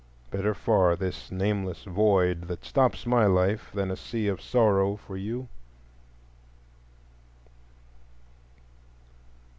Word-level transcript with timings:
Better 0.31 0.55
far 0.55 0.95
this 0.95 1.31
nameless 1.31 1.83
void 1.83 2.47
that 2.47 2.65
stops 2.65 3.05
my 3.05 3.27
life 3.27 3.69
than 3.71 3.91
a 3.91 3.95
sea 3.95 4.27
of 4.27 4.41
sorrow 4.41 4.95
for 4.95 5.15
you. 5.15 5.47